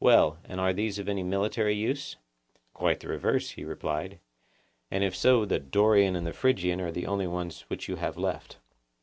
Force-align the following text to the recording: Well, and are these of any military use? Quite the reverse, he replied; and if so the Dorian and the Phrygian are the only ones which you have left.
Well, 0.00 0.38
and 0.44 0.60
are 0.60 0.72
these 0.72 0.98
of 0.98 1.10
any 1.10 1.22
military 1.22 1.74
use? 1.74 2.16
Quite 2.72 3.00
the 3.00 3.08
reverse, 3.08 3.50
he 3.50 3.64
replied; 3.64 4.18
and 4.90 5.04
if 5.04 5.14
so 5.14 5.44
the 5.44 5.58
Dorian 5.58 6.16
and 6.16 6.26
the 6.26 6.32
Phrygian 6.32 6.80
are 6.80 6.90
the 6.90 7.06
only 7.06 7.26
ones 7.26 7.66
which 7.68 7.86
you 7.86 7.96
have 7.96 8.16
left. 8.16 8.56